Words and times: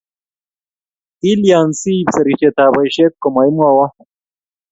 kilyan 1.21 1.69
siib 1.79 2.07
serisietab 2.15 2.69
boisiet 2.75 3.13
ko 3.21 3.27
maimwowo? 3.35 3.85